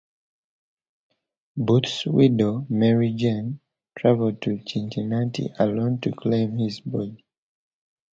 Booth's 1.55 2.07
widow, 2.07 2.65
Mary 2.69 3.15
Anne, 3.21 3.59
traveled 3.95 4.43
in 4.47 4.65
Cincinnati 4.65 5.53
alone 5.59 5.99
to 5.99 6.11
claim 6.11 6.57
his 6.57 6.79
body. 6.79 7.23